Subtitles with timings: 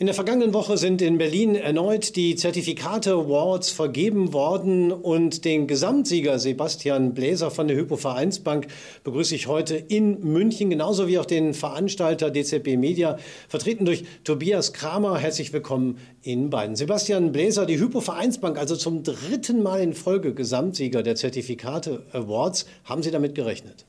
[0.00, 5.66] In der vergangenen Woche sind in Berlin erneut die Zertifikate Awards vergeben worden und den
[5.66, 8.68] Gesamtsieger Sebastian Bläser von der Hypo Vereinsbank
[9.02, 14.72] begrüße ich heute in München, genauso wie auch den Veranstalter DZB Media, vertreten durch Tobias
[14.72, 15.18] Kramer.
[15.18, 16.76] Herzlich willkommen Ihnen beiden.
[16.76, 22.66] Sebastian Bläser, die Hypo Vereinsbank, also zum dritten Mal in Folge Gesamtsieger der Zertifikate Awards.
[22.84, 23.84] Haben Sie damit gerechnet?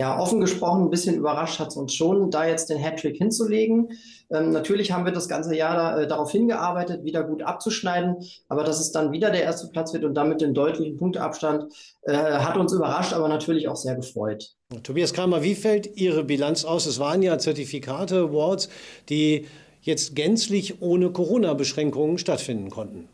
[0.00, 3.90] Ja, offen gesprochen, ein bisschen überrascht hat es uns schon, da jetzt den Hattrick hinzulegen.
[4.30, 8.16] Ähm, natürlich haben wir das ganze Jahr da, äh, darauf hingearbeitet, wieder gut abzuschneiden,
[8.48, 12.12] aber dass es dann wieder der erste Platz wird und damit den deutlichen Punkteabstand, äh,
[12.14, 14.54] hat uns überrascht, aber natürlich auch sehr gefreut.
[14.84, 16.86] Tobias Kramer, wie fällt Ihre Bilanz aus?
[16.86, 18.68] Es waren ja Zertifikate, Awards,
[19.08, 19.46] die
[19.80, 23.08] jetzt gänzlich ohne Corona-Beschränkungen stattfinden konnten.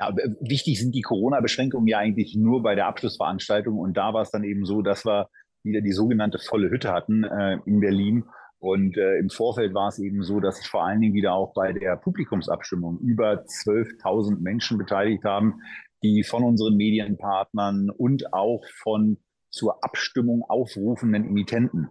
[0.00, 3.78] Ja, wichtig sind die Corona-Beschränkungen ja eigentlich nur bei der Abschlussveranstaltung.
[3.78, 5.28] Und da war es dann eben so, dass wir
[5.64, 8.24] wieder die sogenannte volle Hütte hatten äh, in Berlin.
[8.58, 11.52] Und äh, im Vorfeld war es eben so, dass sich vor allen Dingen wieder auch
[11.52, 15.60] bei der Publikumsabstimmung über 12.000 Menschen beteiligt haben,
[16.02, 19.18] die von unseren Medienpartnern und auch von
[19.50, 21.88] zur Abstimmung aufrufenden Emittenten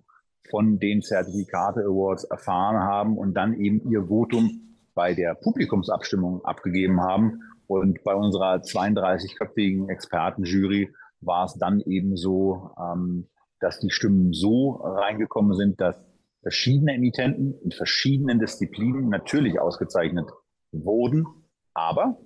[0.50, 7.02] von den Zertifikate Awards erfahren haben und dann eben ihr Votum bei der Publikumsabstimmung abgegeben
[7.02, 7.42] haben.
[7.68, 13.30] Und bei unserer 32-köpfigen Expertenjury war es dann eben so, ähm,
[13.64, 15.96] dass die Stimmen so reingekommen sind, dass
[16.42, 20.30] verschiedene Emittenten in verschiedenen Disziplinen natürlich ausgezeichnet
[20.74, 21.26] wurden.
[21.74, 22.20] Aber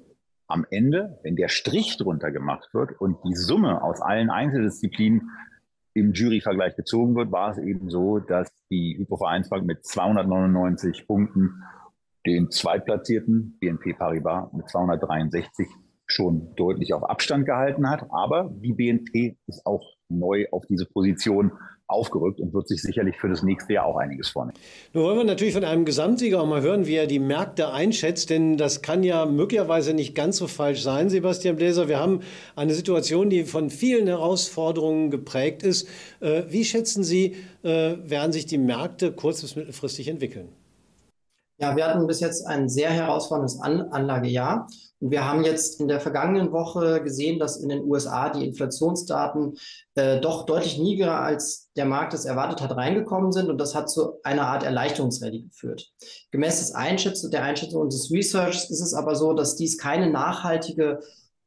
[0.47, 5.29] am Ende, wenn der Strich drunter gemacht wird und die Summe aus allen Einzeldisziplinen
[5.93, 11.63] im Juryvergleich gezogen wird, war es eben so, dass die Hypovereinsbank mit 299 Punkten
[12.25, 15.67] den zweitplatzierten BNP Paribas mit 263
[16.07, 18.07] schon deutlich auf Abstand gehalten hat.
[18.09, 21.51] Aber die BNP ist auch neu auf diese Position
[21.87, 24.57] aufgerückt und wird sich sicherlich für das nächste Jahr auch einiges vornehmen.
[24.93, 28.29] Nun wollen wir natürlich von einem Gesamtsieger auch mal hören, wie er die Märkte einschätzt,
[28.29, 31.87] denn das kann ja möglicherweise nicht ganz so falsch sein, Sebastian Bläser.
[31.87, 32.21] Wir haben
[32.55, 35.87] eine Situation, die von vielen Herausforderungen geprägt ist.
[36.19, 40.49] Äh, wie schätzen Sie, äh, werden sich die Märkte kurz- bis mittelfristig entwickeln?
[41.59, 44.67] Ja, wir hatten bis jetzt ein sehr herausforderndes An Anlagejahr.
[44.99, 49.55] Und wir haben jetzt in der vergangenen Woche gesehen, dass in den USA die Inflationsdaten
[49.95, 53.49] äh, doch deutlich niedriger als der Markt es erwartet hat reingekommen sind.
[53.49, 55.91] Und das hat zu einer Art Erleichterungsrallye geführt.
[56.29, 60.99] Gemäß des Einschätzung, der Einschätzung unseres Researchs ist es aber so, dass dies keine nachhaltige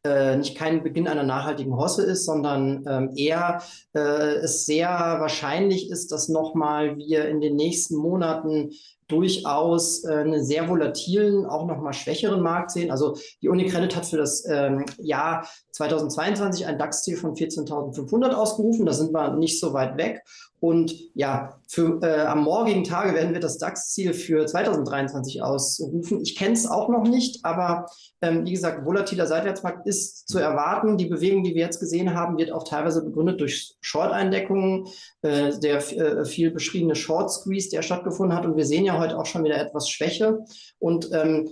[0.07, 3.63] äh, nicht kein Beginn einer nachhaltigen Hosse ist, sondern ähm, eher
[3.95, 8.71] äh, es sehr wahrscheinlich ist, dass nochmal wir in den nächsten Monaten
[9.09, 12.91] durchaus äh, einen sehr volatilen, auch nochmal schwächeren Markt sehen.
[12.91, 18.87] Also die Unicredit hat für das ähm, Jahr 2022 ein DAX-Ziel von 14.500 ausgerufen.
[18.87, 20.23] Da sind wir nicht so weit weg.
[20.61, 26.21] Und ja, für, äh, am morgigen Tage werden wir das DAX-Ziel für 2023 ausrufen.
[26.21, 27.87] Ich kenne es auch noch nicht, aber
[28.21, 30.99] ähm, wie gesagt, volatiler Seitwärtsmarkt ist zu erwarten.
[30.99, 34.87] Die Bewegung, die wir jetzt gesehen haben, wird auch teilweise begründet durch Short-Eindeckungen,
[35.23, 38.45] äh, der äh, viel beschriebene Short-Squeeze, der stattgefunden hat.
[38.45, 40.41] Und wir sehen ja heute auch schon wieder etwas Schwäche.
[40.79, 41.49] Und ähm,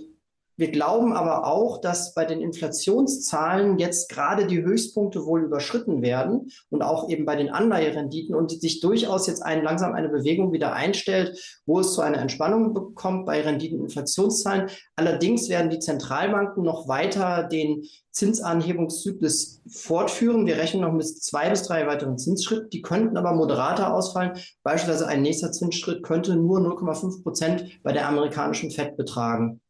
[0.59, 6.51] wir glauben aber auch, dass bei den Inflationszahlen jetzt gerade die Höchstpunkte wohl überschritten werden
[6.69, 10.73] und auch eben bei den Anleiherenditen und sich durchaus jetzt ein, langsam eine Bewegung wieder
[10.73, 14.69] einstellt, wo es zu einer Entspannung bekommt bei Renditeninflationszahlen.
[14.97, 20.45] Allerdings werden die Zentralbanken noch weiter den Zinsanhebungszyklus fortführen.
[20.45, 22.69] Wir rechnen noch mit zwei bis drei weiteren Zinsschritten.
[22.69, 24.33] Die könnten aber moderater ausfallen.
[24.63, 29.61] Beispielsweise ein nächster Zinsschritt könnte nur 0,5 Prozent bei der amerikanischen FED betragen.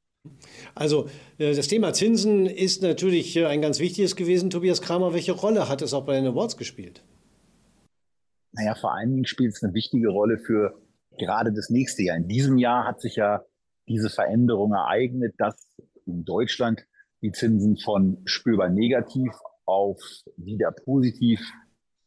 [0.75, 1.07] Also
[1.38, 4.50] äh, das Thema Zinsen ist natürlich äh, ein ganz wichtiges gewesen.
[4.50, 7.03] Tobias Kramer, welche Rolle hat es auch bei den Awards gespielt?
[8.52, 10.81] Naja, vor allen Dingen spielt es eine wichtige Rolle für
[11.18, 12.18] gerade das nächste Jahr.
[12.18, 13.44] In diesem Jahr hat sich ja
[13.88, 15.68] diese Veränderung ereignet, dass
[16.06, 16.86] in Deutschland
[17.22, 19.31] die Zinsen von spürbar negativ
[19.66, 20.00] auf
[20.38, 21.41] wieder positiv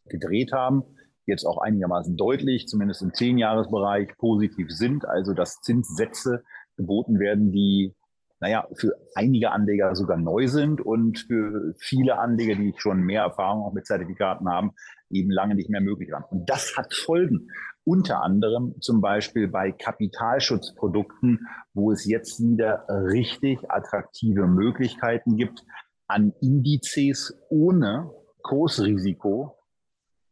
[0.06, 0.82] gedreht haben.
[1.26, 5.04] Jetzt auch einigermaßen deutlich, zumindest im Zehnjahresbereich, positiv sind.
[5.06, 6.42] Also dass Zinssätze
[6.76, 7.94] geboten werden, die
[8.42, 13.62] naja, für einige Anleger sogar neu sind und für viele Anleger, die schon mehr Erfahrung
[13.62, 14.72] auch mit Zertifikaten haben,
[15.10, 16.24] eben lange nicht mehr möglich waren.
[16.28, 17.50] Und das hat Folgen.
[17.84, 25.62] Unter anderem zum Beispiel bei Kapitalschutzprodukten, wo es jetzt wieder richtig attraktive Möglichkeiten gibt,
[26.08, 28.10] an Indizes ohne
[28.42, 29.56] Kursrisiko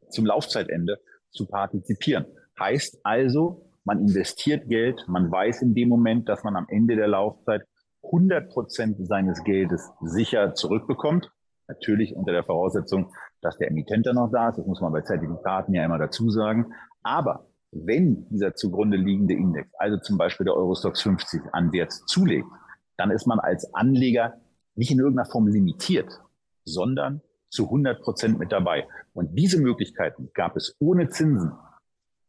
[0.08, 0.98] zum Laufzeitende
[1.30, 2.26] zu partizipieren.
[2.58, 7.06] Heißt also, man investiert Geld, man weiß in dem Moment, dass man am Ende der
[7.06, 7.62] Laufzeit
[8.10, 11.30] 100 Prozent seines Geldes sicher zurückbekommt.
[11.68, 14.58] Natürlich unter der Voraussetzung, dass der Emittent dann noch da ist.
[14.58, 16.72] Das muss man bei Zertifikaten ja immer dazu sagen.
[17.02, 22.48] Aber wenn dieser zugrunde liegende Index, also zum Beispiel der Eurostox 50 an Wert zulegt,
[22.96, 24.34] dann ist man als Anleger
[24.74, 26.20] nicht in irgendeiner Form limitiert,
[26.64, 28.86] sondern zu 100 Prozent mit dabei.
[29.12, 31.52] Und diese Möglichkeiten gab es ohne Zinsen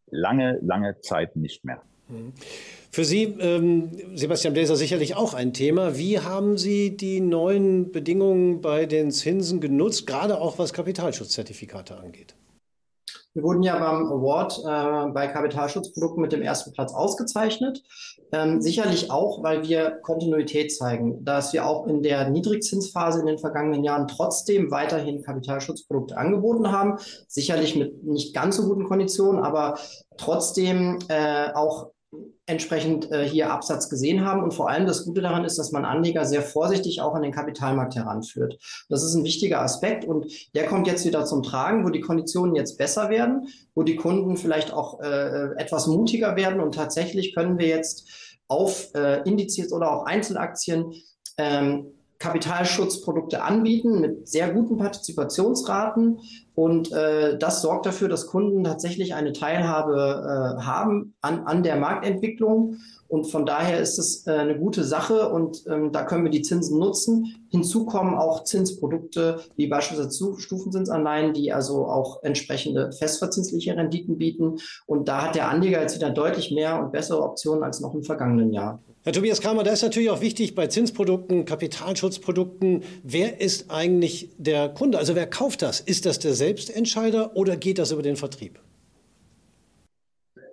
[0.08, 1.82] lange, lange Zeit nicht mehr.
[2.92, 5.98] Für Sie, ähm, Sebastian Bläser, sicherlich auch ein Thema.
[5.98, 12.36] Wie haben Sie die neuen Bedingungen bei den Zinsen genutzt, gerade auch was Kapitalschutzzertifikate angeht?
[13.34, 17.82] Wir wurden ja beim Award äh, bei Kapitalschutzprodukten mit dem ersten Platz ausgezeichnet.
[18.34, 23.38] Ähm, sicherlich auch, weil wir Kontinuität zeigen, dass wir auch in der Niedrigzinsphase in den
[23.38, 26.98] vergangenen Jahren trotzdem weiterhin Kapitalschutzprodukte angeboten haben.
[27.30, 29.80] Sicherlich mit nicht ganz so guten Konditionen, aber
[30.18, 31.92] trotzdem äh, auch
[32.46, 34.44] entsprechend äh, hier Absatz gesehen haben.
[34.44, 37.32] Und vor allem das Gute daran ist, dass man Anleger sehr vorsichtig auch an den
[37.32, 38.58] Kapitalmarkt heranführt.
[38.90, 42.56] Das ist ein wichtiger Aspekt und der kommt jetzt wieder zum Tragen, wo die Konditionen
[42.56, 47.58] jetzt besser werden, wo die Kunden vielleicht auch äh, etwas mutiger werden und tatsächlich können
[47.58, 48.10] wir jetzt
[48.48, 50.94] auf äh, Indizes oder auch Einzelaktien
[51.38, 56.20] ähm, Kapitalschutzprodukte anbieten mit sehr guten Partizipationsraten.
[56.54, 61.78] Und äh, das sorgt dafür, dass Kunden tatsächlich eine Teilhabe äh, haben an, an der
[61.78, 62.78] Marktentwicklung.
[63.12, 66.44] Und von daher ist es äh, eine gute Sache und ähm, da können wir die
[66.44, 67.46] Zinsen nutzen.
[67.50, 74.60] Hinzu kommen auch Zinsprodukte wie beispielsweise Stufenzinsanleihen, die also auch entsprechende festverzinsliche Renditen bieten.
[74.86, 78.04] Und da hat der Anleger jetzt wieder deutlich mehr und bessere Optionen als noch im
[78.04, 78.80] vergangenen Jahr.
[79.04, 84.70] Herr Tobias Kramer, da ist natürlich auch wichtig bei Zinsprodukten, Kapitalschutzprodukten, wer ist eigentlich der
[84.70, 84.98] Kunde?
[84.98, 85.82] Also wer kauft das?
[85.82, 88.62] Ist das der Selbstentscheider oder geht das über den Vertrieb?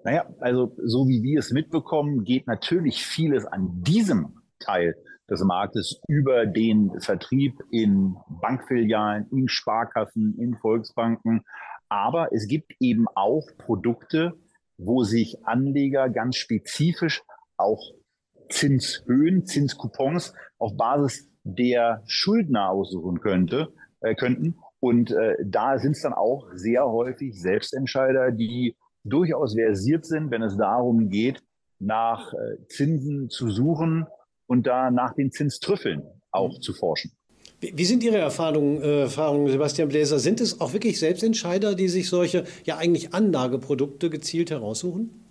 [0.05, 4.95] Naja, also so wie wir es mitbekommen, geht natürlich vieles an diesem Teil
[5.29, 11.43] des Marktes über den Vertrieb in Bankfilialen, in Sparkassen, in Volksbanken.
[11.89, 14.35] Aber es gibt eben auch Produkte,
[14.79, 17.23] wo sich Anleger ganz spezifisch
[17.57, 17.93] auch
[18.49, 24.59] Zinshöhen, Zinscoupons auf Basis der Schuldner aussuchen könnte, äh, könnten.
[24.81, 28.77] Und äh, da sind es dann auch sehr häufig Selbstentscheider, die
[29.09, 31.43] durchaus versiert sind, wenn es darum geht,
[31.79, 34.07] nach äh, Zinsen zu suchen
[34.47, 36.63] und da nach den Zinstrüffeln auch mhm.
[36.63, 37.13] zu forschen.
[37.61, 40.19] Wie, wie sind Ihre Erfahrungen, äh, Erfahrungen, Sebastian Bläser?
[40.19, 45.28] Sind es auch wirklich Selbstentscheider, die sich solche ja eigentlich Anlageprodukte gezielt heraussuchen?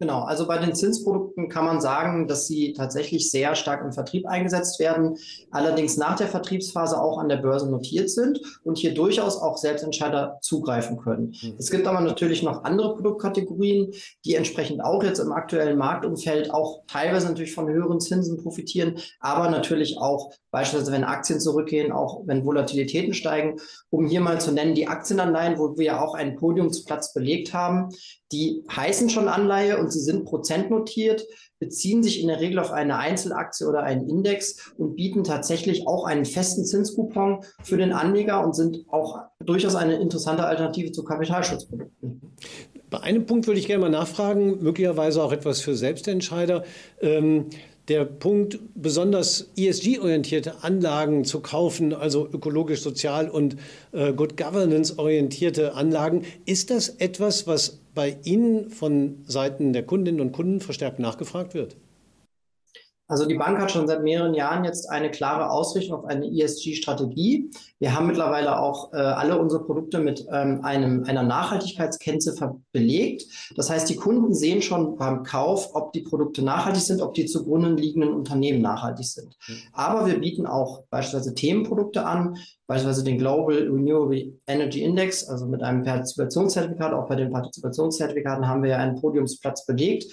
[0.00, 4.26] Genau, also bei den Zinsprodukten kann man sagen, dass sie tatsächlich sehr stark im Vertrieb
[4.26, 5.16] eingesetzt werden,
[5.52, 10.38] allerdings nach der Vertriebsphase auch an der Börse notiert sind und hier durchaus auch Selbstentscheider
[10.42, 11.36] zugreifen können.
[11.40, 11.54] Mhm.
[11.58, 13.92] Es gibt aber natürlich noch andere Produktkategorien,
[14.24, 19.48] die entsprechend auch jetzt im aktuellen Marktumfeld auch teilweise natürlich von höheren Zinsen profitieren, aber
[19.48, 23.56] natürlich auch beispielsweise wenn Aktien zurückgehen, auch wenn Volatilitäten steigen.
[23.90, 27.88] Um hier mal zu nennen, die Aktienanleihen, wo wir ja auch einen Podiumsplatz belegt haben,
[28.30, 31.26] die heißen schon Anleihe und sie sind prozentnotiert,
[31.58, 36.04] beziehen sich in der Regel auf eine Einzelaktie oder einen Index und bieten tatsächlich auch
[36.04, 42.20] einen festen Zinscoupon für den Anleger und sind auch durchaus eine interessante Alternative zu Kapitalschutzprodukten.
[42.90, 46.62] Bei einem Punkt würde ich gerne mal nachfragen, möglicherweise auch etwas für Selbstentscheider.
[47.00, 47.46] Ähm,
[47.88, 53.56] der Punkt, besonders ESG-orientierte Anlagen zu kaufen, also ökologisch, sozial und
[53.92, 60.32] äh, Good Governance-orientierte Anlagen, ist das etwas, was bei Ihnen von Seiten der Kundinnen und
[60.32, 61.76] Kunden verstärkt nachgefragt wird?
[63.14, 67.48] Also die Bank hat schon seit mehreren Jahren jetzt eine klare Ausrichtung auf eine ESG-Strategie.
[67.78, 73.22] Wir haben mittlerweile auch äh, alle unsere Produkte mit ähm, einem, einer Nachhaltigkeitskennziffer belegt.
[73.54, 77.26] Das heißt, die Kunden sehen schon beim Kauf, ob die Produkte nachhaltig sind, ob die
[77.26, 79.36] zugrunde liegenden Unternehmen nachhaltig sind.
[79.46, 79.58] Mhm.
[79.72, 85.62] Aber wir bieten auch beispielsweise Themenprodukte an, beispielsweise den Global Renewable Energy Index, also mit
[85.62, 86.92] einem Partizipationszertifikat.
[86.92, 90.06] Auch bei den Partizipationszertifikaten haben wir ja einen Podiumsplatz belegt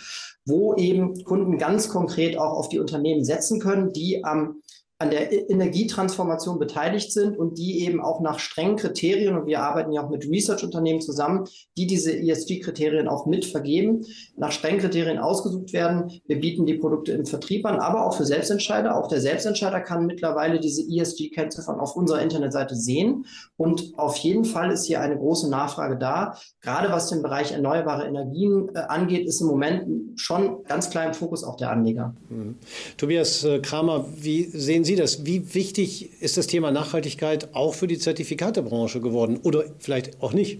[0.45, 4.61] wo eben Kunden ganz konkret auch auf die Unternehmen setzen können, die am
[5.01, 9.91] an der Energietransformation beteiligt sind und die eben auch nach strengen Kriterien, und wir arbeiten
[9.91, 14.05] ja auch mit Research-Unternehmen zusammen, die diese ESG-Kriterien auch mit vergeben,
[14.37, 16.21] nach strengen Kriterien ausgesucht werden.
[16.27, 18.95] Wir bieten die Produkte im Vertrieb an, aber auch für Selbstentscheider.
[18.95, 23.25] Auch der Selbstentscheider kann mittlerweile diese ESG-Kennziffern auf unserer Internetseite sehen.
[23.57, 26.37] Und auf jeden Fall ist hier eine große Nachfrage da.
[26.61, 31.15] Gerade was den Bereich erneuerbare Energien äh, angeht, ist im Moment schon ganz klar im
[31.15, 32.13] Fokus auch der Anleger.
[32.29, 32.55] Mhm.
[32.97, 35.25] Tobias äh, Kramer, wie sehen Sie Sie das?
[35.25, 40.59] Wie wichtig ist das Thema Nachhaltigkeit auch für die Zertifikatebranche geworden oder vielleicht auch nicht?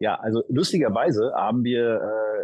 [0.00, 2.00] Ja, also lustigerweise haben wir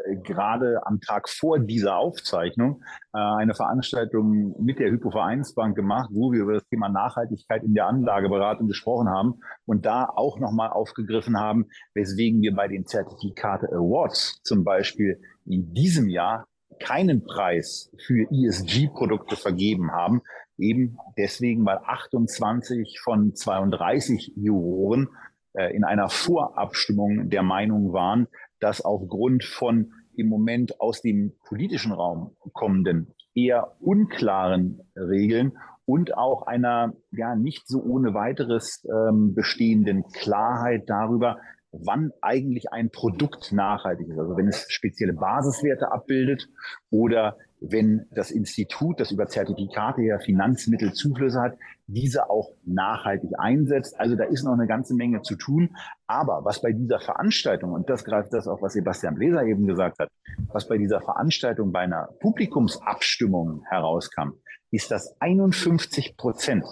[0.06, 6.30] äh, gerade am Tag vor dieser Aufzeichnung äh, eine Veranstaltung mit der Hypovereinsbank gemacht, wo
[6.30, 11.36] wir über das Thema Nachhaltigkeit in der Anlageberatung gesprochen haben und da auch nochmal aufgegriffen
[11.36, 16.46] haben, weswegen wir bei den Zertifikate Awards zum Beispiel in diesem Jahr
[16.78, 20.22] keinen Preis für ESG-Produkte vergeben haben.
[20.58, 25.08] Eben deswegen, weil 28 von 32 Juroren
[25.54, 28.28] äh, in einer Vorabstimmung der Meinung waren,
[28.60, 36.46] dass aufgrund von im Moment aus dem politischen Raum kommenden, eher unklaren Regeln und auch
[36.46, 41.38] einer ja nicht so ohne weiteres ähm, bestehenden Klarheit darüber,
[41.82, 44.18] wann eigentlich ein Produkt nachhaltig ist.
[44.18, 46.48] Also wenn es spezielle Basiswerte abbildet
[46.90, 53.98] oder wenn das Institut, das über Zertifikate her Finanzmittelzuflüsse hat, diese auch nachhaltig einsetzt.
[53.98, 55.74] Also da ist noch eine ganze Menge zu tun.
[56.06, 59.98] Aber was bei dieser Veranstaltung, und das greift das auch, was Sebastian Bläser eben gesagt
[59.98, 60.10] hat,
[60.48, 64.32] was bei dieser Veranstaltung bei einer Publikumsabstimmung herauskam,
[64.70, 66.64] ist, dass 51 Prozent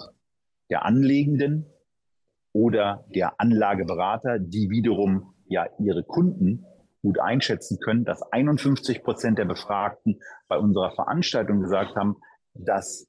[0.69, 1.65] der Anlegenden
[2.53, 6.65] oder der Anlageberater, die wiederum ja ihre Kunden
[7.01, 12.17] gut einschätzen können, dass 51 Prozent der Befragten bei unserer Veranstaltung gesagt haben,
[12.53, 13.07] dass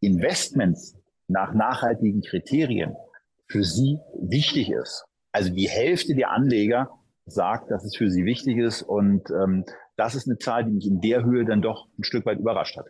[0.00, 2.94] Investments nach nachhaltigen Kriterien
[3.48, 5.04] für sie wichtig ist.
[5.32, 6.90] Also die Hälfte der Anleger
[7.26, 8.82] sagt, dass es für sie wichtig ist.
[8.82, 9.64] Und ähm,
[9.96, 12.76] das ist eine Zahl, die mich in der Höhe dann doch ein Stück weit überrascht
[12.76, 12.86] hat.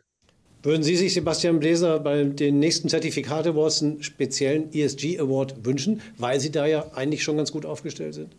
[0.66, 6.02] Würden Sie sich, Sebastian Bläser, bei den nächsten Zertifikate Awards einen speziellen ESG Award wünschen,
[6.18, 8.34] weil Sie da ja eigentlich schon ganz gut aufgestellt sind?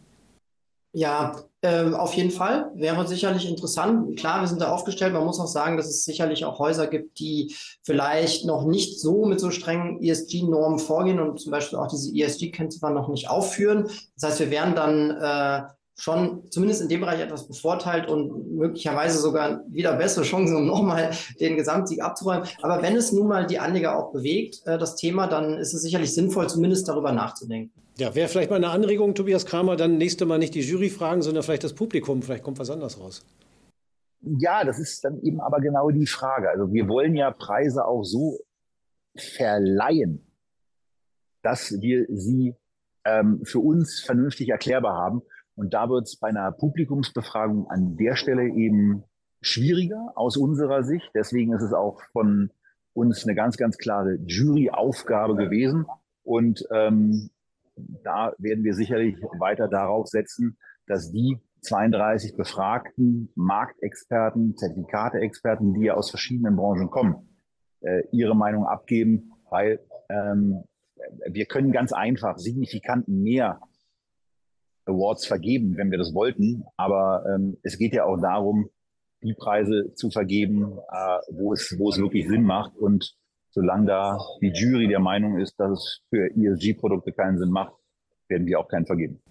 [0.92, 2.70] Ja, äh, auf jeden Fall.
[2.76, 4.20] Wäre sicherlich interessant.
[4.20, 5.14] Klar, wir sind da aufgestellt.
[5.14, 9.26] Man muss auch sagen, dass es sicherlich auch Häuser gibt, die vielleicht noch nicht so
[9.26, 13.90] mit so strengen ESG-Normen vorgehen und zum Beispiel auch diese ESG-Kennziffern noch nicht aufführen.
[14.20, 15.68] Das heißt, wir werden dann äh,
[16.00, 21.12] schon zumindest in dem Bereich etwas bevorteilt und möglicherweise sogar wieder bessere Chancen, um nochmal
[21.40, 22.48] den Gesamtsieg abzuräumen.
[22.62, 25.82] Aber wenn es nun mal die Anleger auch bewegt, äh, das Thema, dann ist es
[25.82, 27.72] sicherlich sinnvoll, zumindest darüber nachzudenken.
[27.98, 31.24] Ja, wäre vielleicht mal eine Anregung, Tobias Kramer, dann nächste Mal nicht die Jury fragen,
[31.24, 32.22] sondern vielleicht das Publikum.
[32.22, 33.26] Vielleicht kommt was anderes raus.
[34.22, 36.50] Ja, das ist dann eben aber genau die Frage.
[36.50, 38.40] Also wir wollen ja Preise auch so
[39.16, 40.28] verleihen,
[41.42, 42.56] dass wir sie
[43.04, 45.22] ähm, für uns vernünftig erklärbar haben.
[45.58, 49.04] Und da wird es bei einer Publikumsbefragung an der Stelle eben
[49.42, 51.10] schwieriger aus unserer Sicht.
[51.16, 52.52] Deswegen ist es auch von
[52.94, 55.88] uns eine ganz, ganz klare Juryaufgabe gewesen.
[56.24, 57.32] Und ähm,
[58.04, 65.96] da werden wir sicherlich weiter darauf setzen, dass die 32 befragten Marktexperten, Zertifikateexperten, die ja
[65.96, 67.28] aus verschiedenen Branchen kommen,
[67.82, 70.64] äh, ihre Meinung abgeben, weil ähm,
[71.28, 73.60] wir können ganz einfach signifikant mehr
[74.88, 76.64] Awards vergeben, wenn wir das wollten.
[76.78, 78.70] Aber ähm, es geht ja auch darum,
[79.22, 82.76] die Preise zu vergeben, äh, wo, es, wo es wirklich Sinn macht.
[82.78, 83.16] Und
[83.50, 87.74] solange da die Jury der Meinung ist, dass es für ESG-Produkte keinen Sinn macht,
[88.28, 89.22] werden wir auch keinen vergeben.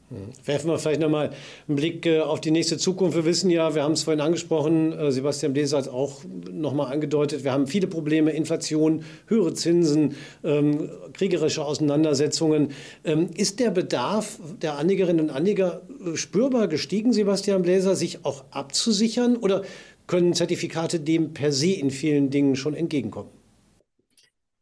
[0.44, 1.30] Werfen wir vielleicht nochmal
[1.66, 3.16] einen Blick äh, auf die nächste Zukunft.
[3.16, 6.20] Wir wissen ja, wir haben es vorhin angesprochen, äh, Sebastian Bleser hat es auch
[6.52, 12.68] nochmal angedeutet, wir haben viele Probleme, Inflation, höhere Zinsen, ähm, kriegerische Auseinandersetzungen.
[13.04, 18.44] Ähm, ist der Bedarf der Anlegerinnen und Anleger äh, spürbar gestiegen, Sebastian Bläser, sich auch
[18.52, 19.62] abzusichern oder
[20.06, 23.35] können Zertifikate dem per se in vielen Dingen schon entgegenkommen?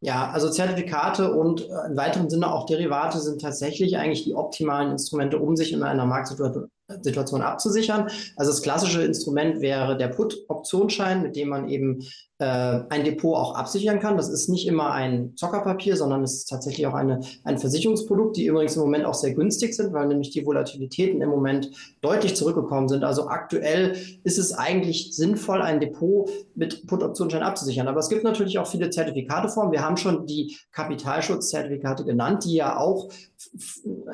[0.04, 4.90] Ja, also Zertifikate und äh, im weiteren Sinne auch Derivate sind tatsächlich eigentlich die optimalen
[4.90, 6.68] Instrumente, um sich in einer Marktsituation
[7.00, 8.11] Situation abzusichern.
[8.37, 12.02] Also das klassische Instrument wäre der Put-Optionsschein, mit dem man eben
[12.34, 14.16] äh, ein Depot auch absichern kann.
[14.16, 18.46] Das ist nicht immer ein Zockerpapier, sondern es ist tatsächlich auch eine, ein Versicherungsprodukt, die
[18.46, 21.70] übrigens im Moment auch sehr günstig sind, weil nämlich die Volatilitäten im Moment
[22.00, 23.04] deutlich zurückgekommen sind.
[23.04, 27.88] Also aktuell ist es eigentlich sinnvoll, ein Depot mit Put-Optionsschein abzusichern.
[27.88, 29.72] Aber es gibt natürlich auch viele Zertifikateformen.
[29.72, 33.08] Wir haben schon die Kapitalschutzzertifikate genannt, die ja auch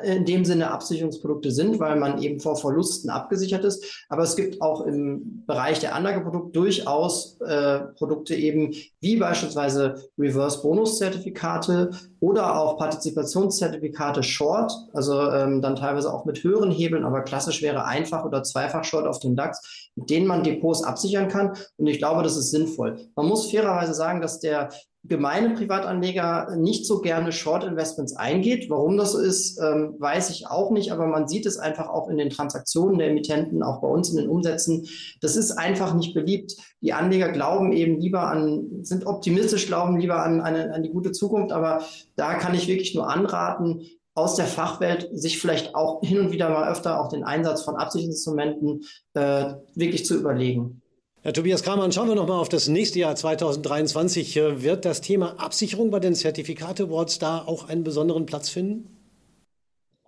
[0.03, 4.05] in dem Sinne Absicherungsprodukte sind, weil man eben vor Verlusten abgesichert ist.
[4.09, 11.91] Aber es gibt auch im Bereich der Anlageprodukte durchaus äh, Produkte eben wie beispielsweise Reverse-Bonus-Zertifikate
[12.21, 17.85] oder auch Partizipationszertifikate Short, also ähm, dann teilweise auch mit höheren Hebeln, aber klassisch wäre
[17.85, 21.57] einfach oder zweifach Short auf dem DAX, mit denen man Depots absichern kann.
[21.77, 23.09] Und ich glaube, das ist sinnvoll.
[23.15, 24.69] Man muss fairerweise sagen, dass der
[25.03, 28.69] gemeine Privatanleger nicht so gerne Short Investments eingeht.
[28.69, 32.07] Warum das so ist, ähm, weiß ich auch nicht, aber man sieht es einfach auch
[32.07, 34.87] in den Transaktionen der Emittenten, auch bei uns in den Umsätzen.
[35.19, 36.55] Das ist einfach nicht beliebt.
[36.81, 41.11] Die Anleger glauben eben lieber an, sind optimistisch, glauben lieber an, an, an die gute
[41.11, 41.81] Zukunft, aber
[42.21, 43.81] da kann ich wirklich nur anraten,
[44.13, 47.77] aus der Fachwelt sich vielleicht auch hin und wieder mal öfter auch den Einsatz von
[47.77, 48.81] Absichtsinstrumenten
[49.15, 50.83] äh, wirklich zu überlegen.
[51.23, 54.35] Herr Tobias Kramer, schauen wir noch mal auf das nächste Jahr 2023.
[54.35, 58.95] Wird das Thema Absicherung bei den Zertifikate Awards da auch einen besonderen Platz finden?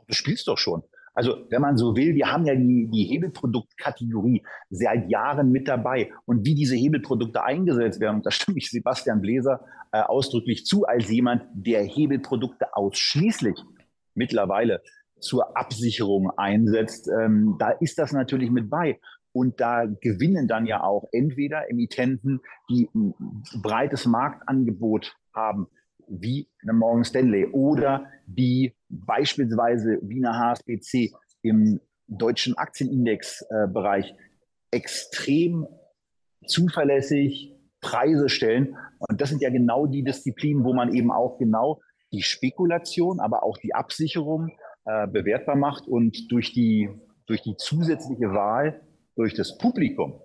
[0.07, 0.83] Du spielst doch schon.
[1.13, 6.11] Also, wenn man so will, wir haben ja die, die Hebelproduktkategorie seit Jahren mit dabei.
[6.25, 11.09] Und wie diese Hebelprodukte eingesetzt werden, da stimme ich Sebastian Bläser äh, ausdrücklich zu, als
[11.09, 13.63] jemand, der Hebelprodukte ausschließlich
[14.15, 14.81] mittlerweile
[15.19, 17.07] zur Absicherung einsetzt.
[17.07, 18.99] Ähm, da ist das natürlich mit bei.
[19.31, 23.13] Und da gewinnen dann ja auch entweder Emittenten, die ein
[23.61, 25.67] breites Marktangebot haben,
[26.07, 28.73] wie eine Morgan Stanley oder die
[29.05, 34.13] beispielsweise wie eine HSBC im deutschen Aktienindex-Bereich
[34.71, 35.67] extrem
[36.45, 38.77] zuverlässig Preise stellen.
[38.99, 41.81] Und das sind ja genau die Disziplinen, wo man eben auch genau
[42.11, 44.51] die Spekulation, aber auch die Absicherung
[44.85, 46.89] äh, bewertbar macht und durch die,
[47.27, 48.81] durch die zusätzliche Wahl
[49.15, 50.19] durch das Publikum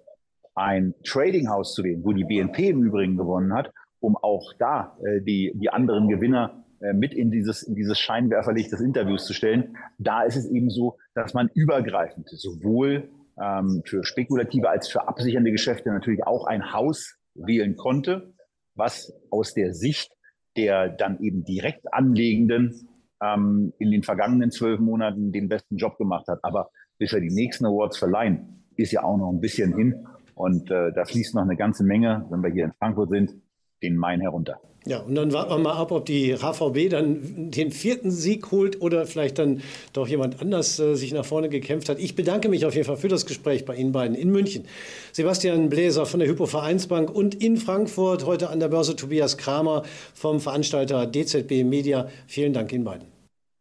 [0.54, 3.70] ein Trading-Haus zu wählen, wo die BNP im Übrigen gewonnen hat,
[4.00, 8.80] um auch da äh, die, die anderen Gewinner mit in dieses, in dieses Scheinwerferlicht des
[8.80, 9.76] Interviews zu stellen.
[9.99, 13.08] Da ist es eben so, dass man übergreifend sowohl
[13.40, 18.35] ähm, für spekulative als für absichernde Geschäfte natürlich auch ein Haus wählen konnte,
[18.75, 20.12] was aus der Sicht
[20.58, 22.88] der dann eben direkt Anlegenden
[23.23, 26.40] ähm, in den vergangenen zwölf Monaten den besten Job gemacht hat.
[26.42, 30.06] Aber bis wir die nächsten Awards verleihen, ist ja auch noch ein bisschen hin.
[30.35, 33.35] Und äh, da fließt noch eine ganze Menge, wenn wir hier in Frankfurt sind,
[33.82, 34.61] den Main herunter.
[34.87, 38.80] Ja, und dann warten wir mal ab, ob die HVB dann den vierten Sieg holt
[38.80, 39.61] oder vielleicht dann
[39.92, 41.99] doch jemand anders äh, sich nach vorne gekämpft hat.
[41.99, 44.66] Ich bedanke mich auf jeden Fall für das Gespräch bei Ihnen beiden in München.
[45.12, 49.82] Sebastian Bläser von der Hypo Vereinsbank und in Frankfurt heute an der Börse Tobias Kramer
[50.14, 52.08] vom Veranstalter DZB Media.
[52.26, 53.08] Vielen Dank Ihnen beiden.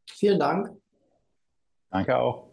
[0.09, 0.69] Vielen Dank.
[1.91, 2.47] Danke auch.